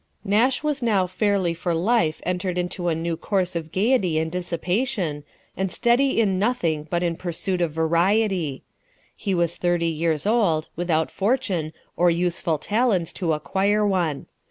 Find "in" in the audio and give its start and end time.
6.19-6.39, 7.03-7.15